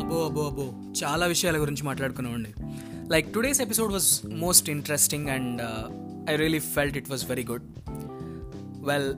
అబ్బో 0.00 0.18
అబ్బో 0.26 0.42
అబ్బో 0.46 0.66
చాలా 1.02 1.26
విషయాల 1.26 1.56
గురించి 1.56 1.82
మాట్లాడుకున్నామండి 1.82 2.52
like 3.10 3.26
today's 3.34 3.60
episode 3.60 3.92
was 3.92 4.08
most 4.44 4.68
interesting 4.70 5.28
and 5.28 5.62
I 6.30 6.36
really 6.36 6.62
felt 6.74 6.96
it 6.96 7.10
was 7.10 7.24
very 7.32 7.46
good 7.52 7.66
well 8.90 9.10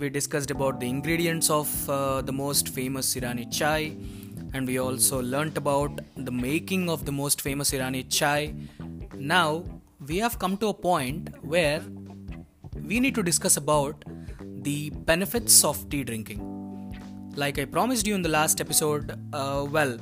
we 0.00 0.08
discussed 0.08 0.50
about 0.54 0.74
the 0.80 0.88
ingredients 0.88 1.50
of 1.50 1.68
uh, 1.90 2.22
the 2.22 2.32
most 2.32 2.68
famous 2.76 3.06
Irani 3.18 3.44
chai 3.58 3.80
and 4.52 4.66
we 4.66 4.78
also 4.78 5.20
learnt 5.22 5.56
about 5.56 6.00
the 6.16 6.30
making 6.30 6.88
of 6.88 7.04
the 7.04 7.12
most 7.12 7.40
famous 7.40 7.70
Irani 7.72 8.04
chai. 8.08 8.54
Now 9.16 9.64
we 10.06 10.18
have 10.18 10.38
come 10.38 10.56
to 10.58 10.68
a 10.68 10.74
point 10.74 11.28
where 11.42 11.82
we 12.86 13.00
need 13.00 13.14
to 13.14 13.22
discuss 13.22 13.56
about 13.56 14.04
the 14.62 14.90
benefits 14.90 15.64
of 15.64 15.88
tea 15.90 16.04
drinking. 16.04 16.40
Like 17.36 17.58
I 17.58 17.64
promised 17.64 18.06
you 18.06 18.14
in 18.14 18.22
the 18.22 18.28
last 18.28 18.60
episode, 18.60 19.18
uh, 19.32 19.66
well, 19.70 19.98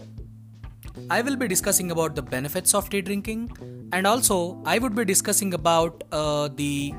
I 1.10 1.20
will 1.22 1.36
be 1.36 1.48
discussing 1.48 1.90
about 1.90 2.14
the 2.14 2.22
benefits 2.22 2.74
of 2.74 2.88
tea 2.88 3.02
drinking 3.02 3.88
and 3.92 4.06
also 4.06 4.60
I 4.64 4.78
would 4.78 4.94
be 4.94 5.04
discussing 5.04 5.54
about 5.54 6.04
uh, 6.12 6.48
the 6.48 6.94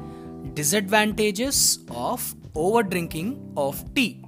disadvantages 0.53 1.79
of 1.91 2.35
over 2.55 2.83
drinking 2.83 3.53
of 3.55 3.93
tea. 3.93 4.23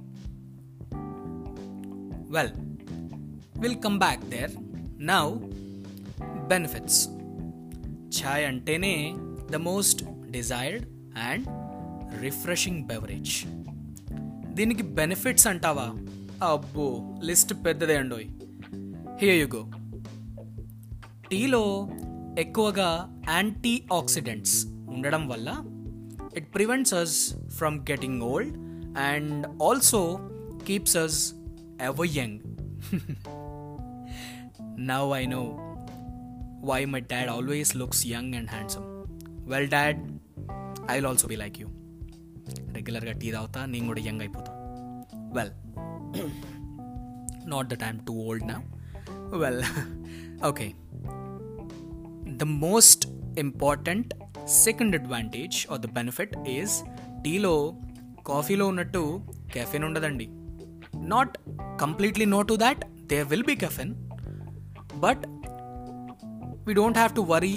Well, 2.28 2.52
will 3.60 3.80
come 3.80 3.98
back 3.98 4.28
there 4.28 4.50
now 5.00 5.34
benefits 6.48 7.08
chai 8.20 8.46
అంటేనే 8.46 9.14
the 9.50 9.56
most 9.56 10.30
desired 10.30 10.86
and 11.18 11.46
refreshing 12.22 12.84
beverage 12.84 13.44
దీనికి 14.54 14.82
benefits 14.82 15.46
అంటావా? 15.46 15.94
అబ్బో 16.44 17.20
లిస్ట్ 17.24 17.54
పెద్దదే 17.66 17.96
అండోయ్. 17.96 18.26
Here 19.18 19.36
you 19.36 19.46
go 19.46 19.70
టీలో 21.30 21.88
ఎక్కువగా 22.38 23.20
anti 23.28 23.82
oxidants 23.92 24.66
ఉండడం 24.66 25.28
వల్ల 25.28 25.48
it 26.36 26.54
prevents 26.54 26.94
us 26.94 27.34
from 27.48 27.80
getting 27.80 28.22
old 28.22 28.56
and 28.98 29.62
also 29.62 30.18
keeps 30.66 30.96
us 30.96 31.32
ever 31.80 32.08
young 32.16 32.40
now 34.80 35.12
I 35.12 35.26
know 35.26 35.56
why 36.64 36.84
my 36.84 37.00
dad 37.00 37.28
always 37.28 37.76
looks 37.76 38.06
young 38.06 38.34
and 38.34 38.50
handsome 38.50 39.04
well 39.48 39.68
dad 39.68 40.18
I 40.90 40.94
will 40.94 41.06
also 41.06 41.28
be 41.28 41.36
like 41.36 41.60
you 41.60 41.66
రెగ్యులర్గా 42.72 43.12
tea 43.12 43.30
తాగుతా 43.30 43.66
నేను 43.66 43.86
కూడా 43.86 44.00
young 44.00 44.20
అయిపోతా 44.20 44.52
well 45.32 45.50
not 47.48 47.68
the 47.68 47.74
time 47.74 48.06
to 48.06 48.12
old 48.12 48.48
నా 48.48 48.62
well 49.36 49.62
okay 50.44 50.72
the 52.36 52.42
most 52.42 53.06
important 53.38 54.14
second 54.46 54.96
advantage 54.96 55.66
or 55.72 55.80
the 55.80 55.86
benefit 55.86 56.48
is 56.48 56.70
టీలో 57.22 57.74
కాఫీలో 58.26 58.66
ఉన్నట్టు 58.66 59.20
caffeine 59.52 59.84
ఉండదండి. 59.84 60.28
Not 61.06 61.38
completely 61.80 62.24
no 62.24 62.42
to 62.42 62.54
that 62.54 63.06
there 63.06 63.28
will 63.28 63.44
be 63.44 63.56
caffeine 63.56 64.09
but 65.04 65.24
we 66.66 66.74
don't 66.80 66.98
have 67.00 67.14
to 67.18 67.24
worry 67.34 67.54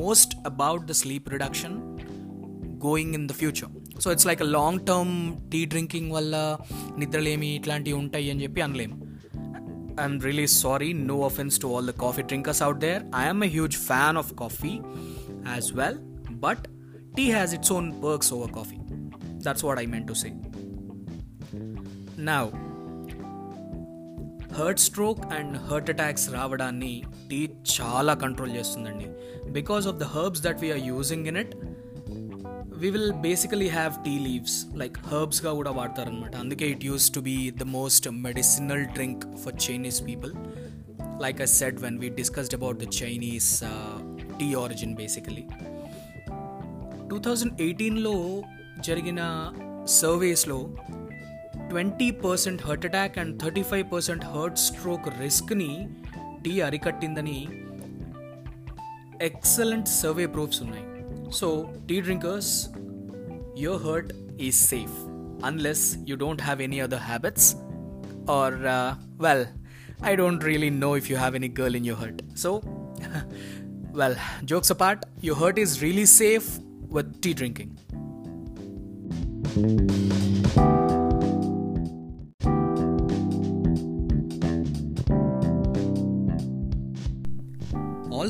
most 0.00 0.34
about 0.50 0.84
the 0.90 0.96
sleep 1.02 1.28
reduction 1.34 1.76
going 2.86 3.14
in 3.18 3.26
the 3.30 3.34
future 3.40 3.72
so 4.02 4.10
it's 4.14 4.28
like 4.30 4.42
a 4.46 4.50
long 4.58 4.82
term 4.90 5.14
tea 5.52 5.62
drinking 5.74 6.12
వల్ల 6.18 6.36
నిద్రలేమి 7.02 7.50
ఇట్లాంటివి 7.58 7.98
ఉంటాయి 8.02 8.28
అని 8.34 8.42
చెప్పి 8.46 8.62
అనలేము 8.68 8.96
I'm 9.96 10.18
really 10.18 10.46
sorry, 10.48 10.92
no 10.92 11.22
offense 11.24 11.56
to 11.58 11.72
all 11.72 11.82
the 11.82 11.92
coffee 11.92 12.24
drinkers 12.24 12.60
out 12.60 12.80
there. 12.80 13.04
I 13.12 13.26
am 13.26 13.42
a 13.44 13.46
huge 13.46 13.76
fan 13.76 14.16
of 14.16 14.34
coffee 14.34 14.82
as 15.46 15.72
well, 15.72 15.96
but 16.44 16.66
tea 17.16 17.28
has 17.28 17.52
its 17.52 17.70
own 17.70 18.00
perks 18.00 18.32
over 18.32 18.48
coffee. 18.48 18.80
That's 19.38 19.62
what 19.62 19.78
I 19.78 19.86
meant 19.86 20.08
to 20.08 20.16
say. 20.16 20.32
Heart 24.56 24.80
stroke 24.80 25.20
and 25.34 25.56
heart 25.58 25.90
attacks 25.90 26.30
రావడాన్ని 26.30 27.02
tea 27.30 27.50
చాలా 27.70 28.14
control 28.14 28.52
చేస్తుందండి. 28.56 29.06
Because 29.50 29.86
of 29.86 29.96
the 29.96 30.02
herbs 30.02 30.42
that 30.42 30.60
we are 30.60 30.80
using 30.86 31.26
in 31.26 31.36
it 31.36 31.54
we 32.76 32.90
will 32.90 33.12
basically 33.12 33.68
have 33.68 33.92
tea 34.04 34.18
leaves 34.18 34.66
like 34.74 34.98
హర్బ్స్గా 34.98 35.52
కూడా 35.52 35.70
వాడతారనమాట 35.70 36.36
అందుకే 36.36 36.68
it 36.70 36.84
use 36.84 37.10
to 37.10 37.20
be 37.20 37.50
the 37.50 37.62
most 37.62 38.10
medicinal 38.10 38.84
drink 38.84 39.36
for 39.36 39.54
Chinese 39.70 40.06
people. 40.06 40.32
Like 41.22 41.42
I 41.42 41.44
said 41.44 41.80
when 41.82 41.98
we 41.98 42.08
discussed 42.08 42.54
about 42.54 42.78
the 42.78 42.88
Chinese 43.02 43.64
tea 44.38 44.54
origin 44.54 44.94
basically. 44.94 45.44
Two 47.10 47.18
thousand 47.18 47.62
ఎయిటీన్లో 47.62 48.42
జరిగిన 48.80 49.20
సర్వేస్లో 49.88 50.74
twenty 51.74 52.10
percent 52.10 52.62
heart 52.62 52.86
attack 52.86 53.18
and 53.18 53.42
thirty 53.42 53.62
five 53.62 53.92
percent 53.92 54.24
heart 54.24 54.58
stroke 54.58 55.22
రిస్క్ని 55.22 55.88
tea 56.42 56.60
అరికట్టిందని 56.60 57.48
excellent 59.22 59.88
survey 59.88 60.26
proofs 60.26 60.62
ఉన్నాయి. 60.62 60.84
So 61.32 61.72
tea 61.88 62.00
drinkers 62.00 62.68
your 63.58 63.82
heart 63.82 64.12
is 64.40 64.54
safe 64.54 64.94
unless 65.44 65.96
you 66.08 66.16
don't 66.16 66.42
have 66.42 66.62
any 66.62 66.80
other 66.80 67.00
habits 67.00 67.54
or 68.30 68.54
well 69.22 69.46
I 70.06 70.14
don't 70.14 70.44
really 70.44 70.70
know 70.70 70.96
if 70.96 71.10
you 71.10 71.16
have 71.16 71.36
any 71.36 71.54
girl 71.60 71.76
in 71.76 71.86
your 71.86 72.02
heart 72.02 72.22
so 72.36 72.60
well 73.94 74.14
jokes 74.44 74.72
apart 74.72 75.04
your 75.24 75.42
heart 75.42 75.60
is 75.60 75.82
really 75.82 76.06
safe 76.06 76.58
with 76.94 77.22
tea 77.22 77.32
drinking 77.32 77.72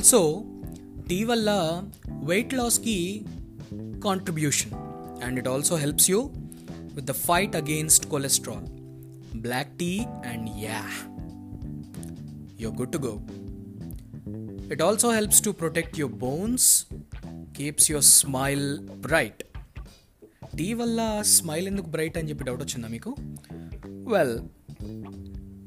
also 0.04 0.20
tea 1.08 1.24
వల్ల 1.24 1.50
wait 2.24 2.54
లాస్కి 2.54 2.96
contribution 4.04 4.72
and 5.24 5.38
it 5.38 5.48
also 5.48 5.76
helps 5.76 6.10
you 6.10 6.18
with 6.96 7.06
the 7.06 7.14
fight 7.26 7.56
against 7.56 8.06
cholesterol 8.06 8.66
black 9.36 9.72
tea 9.78 9.92
and 10.30 10.48
yeah 10.60 10.80
you 12.60 12.70
good 12.70 12.92
to 12.92 12.98
go 12.98 13.14
it 14.72 14.82
also 14.82 15.10
helps 15.10 15.42
to 15.42 15.52
protect 15.60 16.00
your 16.00 16.16
bones 16.18 16.68
keeps 17.56 17.90
your 17.90 18.08
smile 18.14 18.68
bright 19.00 19.42
tea 20.56 20.72
వల్ల 20.74 21.00
smile 21.32 21.66
ఎందుకు 21.68 21.88
bright 21.88 22.18
అని 22.18 22.28
చెప్పి 22.28 22.44
doubt 22.44 22.62
వచ్చిందా 22.62 22.88
మీకు 22.88 23.10
well 24.06 24.36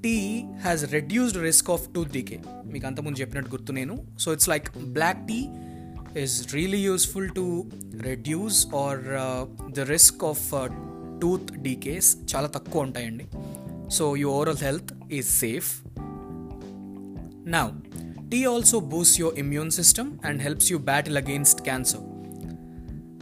Tea 0.02 0.42
has 0.60 0.84
reduced 0.92 1.38
risk 1.42 1.70
of 1.70 1.88
tooth 1.94 2.12
decay 2.12 2.38
మీకు 2.64 2.86
అంతకుముందు 2.86 3.18
చెప్పినట్టు 3.18 3.50
గుర్తు 3.50 3.72
నేను. 3.72 3.96
So 4.18 4.32
it's 4.32 4.48
like 4.48 4.78
black 4.78 5.28
tea 5.28 5.40
is 6.22 6.54
really 6.54 6.80
useful 6.80 7.30
to 7.30 7.64
reduce 7.94 8.66
or 8.74 9.00
the 9.72 9.80
risk 9.80 10.24
of 10.24 10.44
tooth 11.22 11.58
decays 11.58 12.16
చాలా 12.36 12.48
తక్కువ 12.48 12.82
ఉంటాయండి. 12.82 13.26
So 13.90 14.16
you 14.16 14.28
overall 14.28 14.62
health 14.62 15.12
is 15.12 15.26
safe 15.26 15.68
now 17.46 17.68
tea 18.30 18.44
also 18.44 18.80
boost 18.80 19.20
your 19.20 19.38
immune 19.38 19.70
system 19.70 20.18
and 20.24 20.42
helps 20.42 20.72
you 20.72 20.78
battle 20.78 21.16
against 21.16 21.60
cancer 21.60 22.04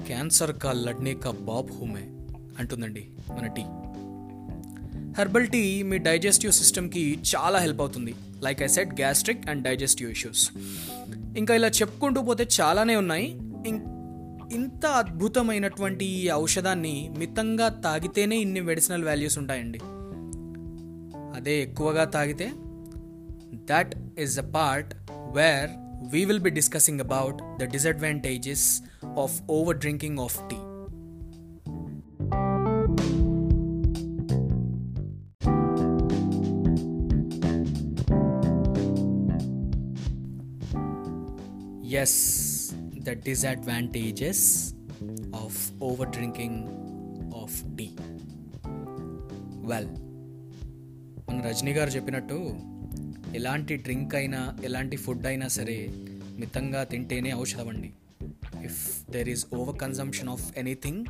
cancer 0.06 0.52
కా 0.58 0.72
లడ్నే 0.72 1.14
కా 1.14 1.30
బాబ్ 1.30 1.70
హుమే 1.70 2.04
అంటుందండి 2.58 3.04
మన 3.30 3.46
టీ 3.46 3.64
హెర్బల్ 5.18 5.46
టీ 5.46 5.82
మీ 5.82 5.98
డైజెస్టివ్ 5.98 6.52
సిస్టమ్కి 6.52 7.18
చాలా 7.36 7.58
హెల్ప్ 7.58 7.80
అవుతుంది. 7.80 8.14
Like 8.42 8.62
I 8.62 8.66
said 8.66 8.88
gastric 8.88 9.50
and 9.50 9.62
digestive 9.62 10.10
issues. 10.10 10.50
ఇంకా 11.36 11.54
ఇలా 11.54 11.68
చెప్పుకుంటూ 11.68 12.22
పోతే 12.22 12.48
చాలానే 12.60 12.96
ఉన్నాయి. 12.96 13.26
ఇంత 14.52 14.86
అద్భుతమైనటువంటి 14.86 16.04
ఈ 16.04 16.30
ఔషధాన్ని 16.32 17.10
మితంగా 17.18 17.68
తాగితేనే 17.68 18.36
ఇన్ని 18.36 18.60
మెడిసినల్ 18.60 19.04
వాల్యూస్ 19.04 19.38
ఉంటాయండి. 19.38 19.80
అదే 21.36 21.62
ఎక్కువగా 21.62 22.04
తాగితే 22.04 22.52
that 23.54 24.20
is 24.20 24.38
a 24.38 24.42
part 24.42 24.94
where 25.10 25.70
we 26.12 26.24
will 26.24 26.40
be 26.40 26.50
discussing 26.50 27.00
about 27.00 27.36
the 27.60 27.64
disadvantages 27.64 28.80
of 29.18 29.40
over 29.50 29.76
drinking 29.76 30.18
of 30.18 30.38
tea 30.50 30.56
yes 41.96 42.12
the 43.04 43.14
disadvantages 43.28 44.40
of 45.34 45.54
over 45.80 46.06
drinking 46.10 46.56
of 47.42 47.62
tea 47.76 47.86
well 49.66 49.88
మన 51.28 51.42
రజనీ 51.48 51.72
గారు 51.72 51.90
చెప్పినట్టు 51.90 52.38
ఎలాంటి 53.34 53.76
డ్రింక్ 53.76 54.14
అయినా 54.14 54.56
ఎలాంటి 54.64 54.96
ఫుడ్ 54.96 55.26
అయినా 55.26 55.48
సరే 55.48 55.88
మితంగా 56.38 56.84
తింటేనే 56.84 57.34
ఔషధం 57.34 57.68
అండి. 57.68 57.90
If 58.64 59.10
there 59.10 59.28
is 59.28 59.46
over 59.54 59.78
consumption 59.78 60.28
of 60.28 60.58
anything 60.58 61.04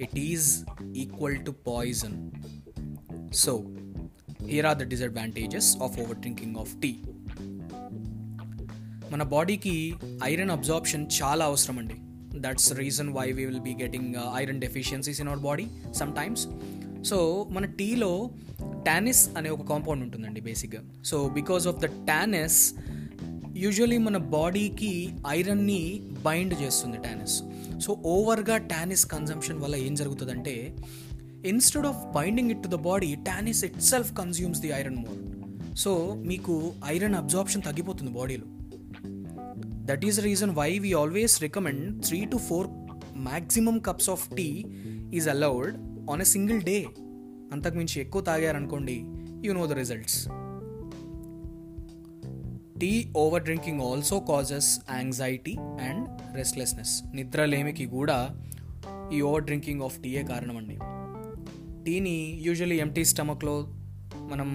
it 0.00 0.18
is 0.18 0.48
equal 0.96 1.46
to 1.46 1.50
poison 1.66 2.18
so 3.34 3.54
here 4.46 4.66
are 4.66 4.78
the 4.78 4.82
disadvantages 4.82 5.76
of 5.76 6.00
over 6.00 6.18
drinking 6.18 6.56
of 6.56 6.80
tea 6.80 6.92
మన 9.12 9.22
బాడీకి 9.22 9.94
ఐరన్ 10.24 10.50
అబ్జార్ప్షన్ 10.50 11.06
చాలా 11.22 11.44
అవసరం 11.44 11.78
అండి 11.78 11.94
that's 12.40 12.72
reason 12.72 13.08
why 13.08 13.32
we 13.32 13.44
will 13.44 13.60
be 13.60 13.74
getting 13.82 14.14
iron 14.36 14.60
deficiencies 14.60 15.20
in 15.20 15.28
our 15.28 15.38
body 15.38 15.66
sometimes 16.16 16.46
so 17.08 17.46
మన 17.50 17.64
టీలో 17.64 18.30
tannins 18.86 19.28
అనే 19.36 19.50
ఒక 19.50 19.62
compound 19.62 20.02
ఉంటుందండి 20.02 20.40
బేసిక్గా 20.40 20.80
so 21.04 21.28
because 21.28 21.66
of 21.66 21.76
the 21.76 21.84
tannins 21.84 22.74
usually 23.56 23.98
మన 23.98 24.16
బాడీకి 24.16 25.08
ఐరన్ని 25.28 26.00
బైండ్ 26.24 26.62
చేస్తుంది 26.62 26.96
టానిస్ 26.96 27.42
సో 27.80 28.02
ఓవర్గా 28.04 28.56
టానిస్ 28.56 29.04
కన్జంప్షన్ 29.04 29.58
వల్ల 29.58 29.76
ఏం 29.76 29.94
జరుగుతుందంటే 29.94 30.76
instead 31.44 31.86
of 31.86 32.14
binding 32.14 32.50
it 32.50 32.62
to 32.62 32.68
the 32.68 32.74
body 32.74 33.14
tannins 33.14 33.64
itself 33.80 34.12
consumes 34.18 34.60
the 34.60 34.68
iron 34.68 34.96
more 34.96 35.20
so 35.76 36.14
మీకు 36.26 36.72
ఐరన్ 36.86 37.14
అబ్జార్ప్షన్ 37.14 37.62
తగ్గిపోతుంది 37.62 38.10
బాడీలో. 38.10 38.46
That 39.88 40.04
is 40.04 40.18
reason 40.20 40.52
why 40.52 40.70
we 40.78 40.90
always 40.94 41.34
recommend 41.42 41.82
three 42.06 42.18
to 42.26 42.38
four 42.48 42.68
maximum 43.26 43.76
cups 43.80 44.10
of 44.10 44.24
tea 44.36 44.48
is 45.12 45.28
allowed 45.28 45.74
on 46.10 46.20
a 46.20 46.28
single 46.32 46.60
day 46.62 46.78
అంతకుమించి 47.52 47.96
ఎక్కువ 48.00 48.22
తాగారనుకోండి 48.22 48.96
you 49.46 49.52
know 49.52 49.64
the 49.66 49.72
results 49.72 50.18
tea 52.80 52.92
over 53.16 53.42
drinking 53.42 53.82
also 53.82 54.16
causes 54.30 54.70
anxiety 54.90 55.54
and 55.88 56.02
restlessness 56.36 56.94
నిద్రలేమికి 57.14 57.86
కూడా 57.88 58.18
ఈ 59.12 59.20
over 59.20 59.44
drinking 59.44 59.82
of 59.82 59.96
టీయే 60.00 60.22
కారణం 60.22 60.56
అండి 60.56 60.76
టీని 61.84 62.16
usually 62.40 62.78
empty 62.78 63.04
స్టమక్లో 63.04 63.56
మనం 64.30 64.50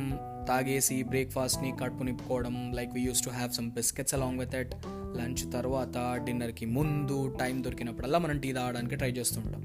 తాగేసి 0.47 0.97
బ్రేక్ఫాస్ట్ని 1.03 1.69
కడుపు 1.81 2.03
నింపుకోవడం 2.03 2.55
like 2.73 2.91
we 2.93 3.01
use 3.01 3.23
to 3.23 3.29
have 3.29 3.51
some 3.53 3.69
biscuits 3.71 4.15
along 4.15 4.39
with 4.39 4.55
at 4.55 4.73
lunch 5.19 5.43
తర్వాత 5.53 5.97
డిన్నర్కి 6.25 6.65
ముందు 6.71 7.17
టైం 7.39 7.55
దొరికినప్పుడల్లా 7.63 8.19
మనం 8.19 8.37
టీ 8.37 8.49
తాగడానికి 8.53 8.95
ట్రై 8.95 9.11
చేస్తుంటాం 9.11 9.63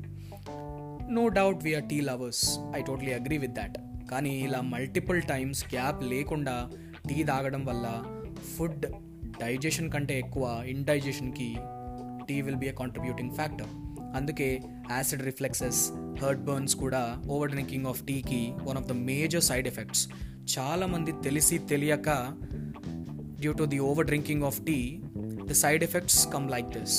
no 1.11 1.25
doubt 1.29 1.65
we are 1.65 1.87
tea 1.89 1.99
lovers 2.01 2.45
I 2.77 2.83
totally 2.83 3.13
agree 3.13 3.39
with 3.39 3.55
that 3.55 3.77
కానీ 4.11 4.33
ఇలా 4.41 4.61
మల్టిపుల్ 4.73 5.21
టైమ్స్ 5.23 5.65
గ్యాప్ 5.65 6.01
లేకుండా 6.05 6.57
టీ 7.09 7.17
తాగడం 7.25 7.65
వల్ల 7.65 7.87
ఫుడ్ 8.53 8.87
డైజెషన్ 9.41 9.91
కంటే 9.91 10.15
ఎక్కువ 10.19 10.45
ఇండైజెషన్కి 10.67 11.49
tea 12.29 12.37
will 12.41 12.57
be 12.57 12.67
a 12.67 12.73
contributing 12.73 13.35
factor 13.35 13.73
అందుకే 14.17 14.49
యాసిడ్ 14.91 15.23
రిఫ్లెక్సెస్ 15.23 15.81
హర్ట్ 16.23 16.45
బర్న్స్ 16.45 16.77
కూడా 16.77 17.03
ఓవర్ 17.29 17.51
డ్రింకింగ్ 17.51 17.87
ఆఫ్ 17.87 18.01
టీకి 18.03 18.41
one 18.63 18.79
of 18.79 18.89
the 18.89 18.97
major 19.05 19.43
side 19.43 19.69
effects 19.69 20.05
చాలామంది 20.55 21.13
తెలిసి 21.25 21.57
తెలియక 21.71 22.11
due 23.41 23.53
to 23.53 23.65
the 23.65 23.79
over 23.81 24.07
drinking 24.07 24.45
of 24.45 24.61
tea 24.61 24.79
the 25.47 25.57
side 25.63 25.85
effects 25.85 26.33
come 26.33 26.49
like 26.51 26.79
this 26.79 26.97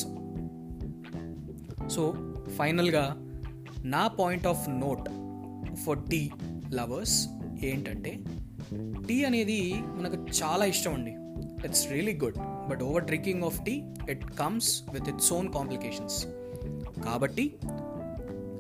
so 1.90 2.04
ఫైనల్గా 2.58 3.06
నా 3.86 4.08
point 4.20 4.48
of 4.48 4.70
note 4.80 5.08
for 5.86 6.00
tea 6.10 6.22
lovers 6.72 7.18
ఏంటంటే 7.62 8.12
tea 9.08 9.24
అనేది 9.24 9.60
మనకు 9.98 10.18
చాలా 10.40 10.66
ఇష్టం 10.66 10.94
అండి. 10.94 11.14
It's 11.66 11.92
really 11.92 12.14
good 12.14 12.38
but 12.70 12.82
over 12.84 13.06
drinking 13.06 13.44
of 13.44 13.60
tea 13.66 13.76
it 14.10 14.26
comes 14.40 14.84
with 14.94 15.10
its 15.10 15.34
own 15.34 15.48
complications 15.54 16.18
కాబట్టి 17.04 17.46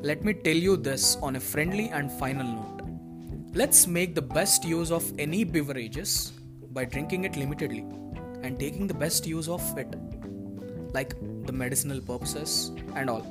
let 0.03 0.25
me 0.25 0.33
tell 0.47 0.63
you 0.63 0.75
this 0.87 1.17
on 1.23 1.35
a 1.35 1.43
friendly 1.51 1.87
and 1.89 2.11
final 2.19 2.51
note 2.55 2.81
let's 3.57 3.89
make 3.89 4.13
the 4.15 4.23
best 4.33 4.65
use 4.67 4.91
of 4.91 5.07
any 5.19 5.43
beverages 5.51 6.15
by 6.71 6.85
drinking 6.85 7.25
it 7.25 7.37
limitedly 7.37 7.83
and 8.43 8.59
taking 8.59 8.87
the 8.87 8.93
best 8.93 9.25
use 9.25 9.47
of 9.47 9.77
it, 9.77 9.95
like 10.93 11.15
the 11.45 11.51
medicinal 11.51 12.01
purposes 12.01 12.71
and 12.95 13.09
all. 13.09 13.25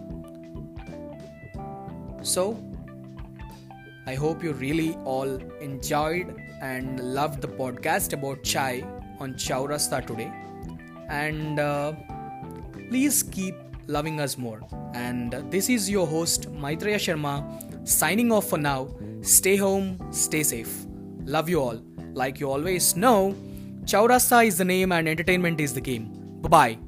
So, 2.23 2.63
I 4.07 4.15
hope 4.15 4.43
you 4.43 4.53
really 4.53 4.95
all 5.05 5.37
enjoyed 5.61 6.35
and 6.61 7.01
loved 7.01 7.41
the 7.41 7.49
podcast 7.49 8.13
about 8.13 8.43
chai 8.43 8.85
on 9.21 9.35
Chaurasta 9.35 10.05
today. 10.07 10.33
And 11.09 11.59
uh, 11.59 11.93
please 12.89 13.23
keep 13.23 13.55
loving 13.87 14.21
us 14.21 14.39
more. 14.39 14.61
And 14.95 15.33
this 15.51 15.69
is 15.69 15.91
your 15.91 16.07
host, 16.07 16.51
Maitreya 16.51 16.99
Sharma, 16.99 17.89
signing 17.89 18.33
off 18.33 18.49
for 18.49 18.59
now. 18.59 18.89
Stay 19.23 19.57
home, 19.57 19.99
stay 20.11 20.43
safe. 20.43 20.87
Love 21.25 21.49
you 21.49 21.61
all. 21.61 21.81
Like 22.13 22.41
you 22.41 22.51
always 22.51 22.97
know, 22.97 23.35
Chaurasta 23.87 24.45
is 24.45 24.59
the 24.59 24.65
name 24.65 24.91
and 24.91 25.09
entertainment 25.09 25.61
is 25.61 25.73
the 25.73 25.81
game. 25.81 26.11
Bye 26.43 26.49
bye. 26.49 26.86